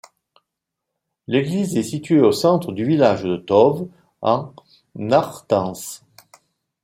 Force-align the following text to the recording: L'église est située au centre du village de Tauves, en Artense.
L'église 1.27 1.77
est 1.77 1.83
située 1.83 2.21
au 2.21 2.31
centre 2.31 2.71
du 2.71 2.83
village 2.85 3.21
de 3.21 3.37
Tauves, 3.37 3.87
en 4.23 4.51
Artense. 5.11 6.03